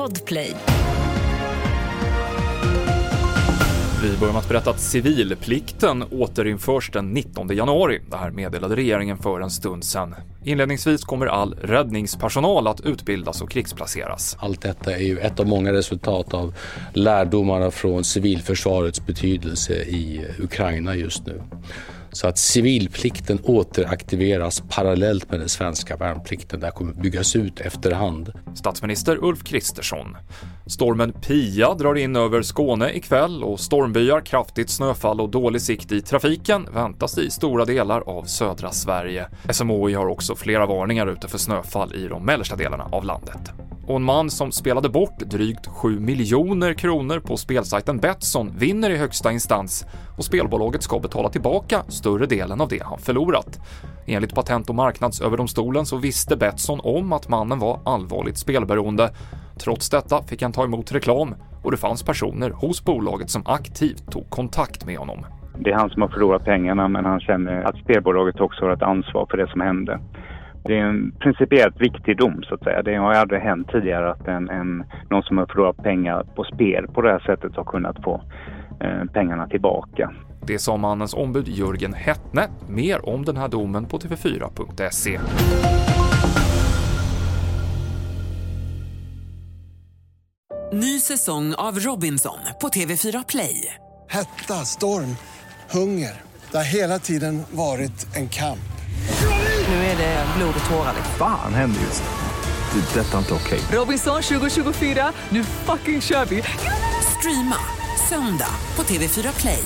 [0.00, 0.54] Podplay.
[4.02, 8.00] Vi börjar med att berätta att civilplikten återinförs den 19 januari.
[8.10, 10.14] Det här meddelade regeringen för en stund sedan.
[10.44, 14.36] Inledningsvis kommer all räddningspersonal att utbildas och krigsplaceras.
[14.40, 16.54] Allt detta är ju ett av många resultat av
[16.94, 21.42] lärdomarna från civilförsvarets betydelse i Ukraina just nu.
[22.12, 26.60] Så att civilplikten återaktiveras parallellt med den svenska värnplikten.
[26.60, 28.32] Det här kommer byggas ut efterhand.
[28.54, 30.16] Statsminister Ulf Kristersson.
[30.70, 36.02] Stormen Pia drar in över Skåne ikväll och stormbyar, kraftigt snöfall och dålig sikt i
[36.02, 39.28] trafiken väntas i stora delar av södra Sverige.
[39.52, 43.52] SMHI har också flera varningar ute för snöfall i de mellersta delarna av landet
[43.90, 48.96] och en man som spelade bort drygt 7 miljoner kronor på spelsajten Betsson vinner i
[48.96, 53.60] högsta instans och spelbolaget ska betala tillbaka större delen av det han förlorat.
[54.12, 59.10] Enligt Patent och marknadsöverdomstolen så visste Betsson om att mannen var allvarligt spelberoende.
[59.64, 64.12] Trots detta fick han ta emot reklam och det fanns personer hos bolaget som aktivt
[64.12, 65.26] tog kontakt med honom.
[65.58, 68.82] Det är han som har förlorat pengarna men han känner att spelbolaget också har ett
[68.82, 70.00] ansvar för det som hände.
[70.64, 72.82] Det är en principiellt viktig dom så att säga.
[72.82, 76.86] Det har aldrig hänt tidigare att en, en, någon som har förlorat pengar på spel
[76.94, 78.22] på det här sättet har kunnat få
[78.80, 80.10] eh, pengarna tillbaka.
[80.50, 82.48] Det sa mannens ombud Jörgen Hettne.
[82.68, 85.20] Mer om den här domen på tv4.se.
[90.72, 93.74] Ny säsong av Robinson på TV4 Play.
[94.08, 95.16] Hetta, storm,
[95.70, 96.20] hunger.
[96.50, 98.70] Det har hela tiden varit en kamp.
[99.68, 100.94] Nu är det blod och tårar.
[101.18, 102.80] Fan händer just det.
[102.80, 103.58] det detta är inte okej.
[103.58, 103.78] Okay.
[103.78, 106.42] Robinson 2024, nu fucking kör vi.
[107.18, 107.58] Streama
[108.08, 109.64] söndag på TV4 Play.